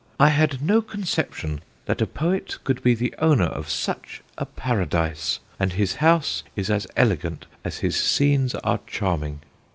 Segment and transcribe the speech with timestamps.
[0.19, 5.39] "I had no conception that a poet could be the owner of such a paradise,
[5.59, 9.41] and his house is as elegant as his scenes are charming."